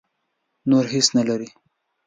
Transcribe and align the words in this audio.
نور 0.69 0.85
هېڅ 0.93 1.07
نه 1.17 1.23
لري. 1.29 1.49